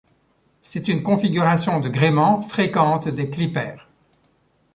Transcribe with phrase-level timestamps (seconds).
[0.61, 3.87] C'est une configuration de gréement fréquente des clippers.